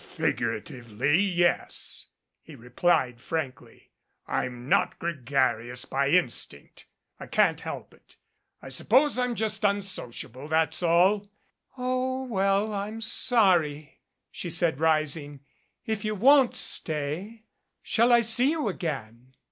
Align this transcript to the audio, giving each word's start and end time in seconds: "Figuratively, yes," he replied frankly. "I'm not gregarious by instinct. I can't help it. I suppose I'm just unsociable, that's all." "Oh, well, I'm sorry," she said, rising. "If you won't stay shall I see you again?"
"Figuratively, 0.03 1.19
yes," 1.21 2.07
he 2.41 2.55
replied 2.55 3.21
frankly. 3.21 3.91
"I'm 4.25 4.67
not 4.67 4.97
gregarious 4.97 5.85
by 5.85 6.09
instinct. 6.09 6.87
I 7.19 7.27
can't 7.27 7.61
help 7.61 7.93
it. 7.93 8.15
I 8.63 8.69
suppose 8.69 9.19
I'm 9.19 9.35
just 9.35 9.63
unsociable, 9.63 10.47
that's 10.47 10.81
all." 10.81 11.29
"Oh, 11.77 12.23
well, 12.25 12.73
I'm 12.73 12.99
sorry," 12.99 13.99
she 14.31 14.49
said, 14.49 14.79
rising. 14.79 15.41
"If 15.85 16.03
you 16.03 16.15
won't 16.15 16.55
stay 16.55 17.43
shall 17.83 18.11
I 18.11 18.21
see 18.21 18.49
you 18.49 18.69
again?" 18.69 19.35